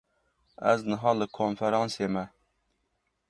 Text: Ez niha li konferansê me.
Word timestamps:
Ez 0.71 0.79
niha 0.89 1.11
li 1.19 1.27
konferansê 1.37 2.05
me. 2.13 2.25